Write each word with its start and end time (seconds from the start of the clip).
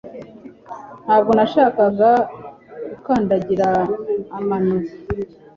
Ntabwo 1.03 1.31
nashakaga 1.37 2.11
gukandagira 2.91 3.69
amano 4.37 4.77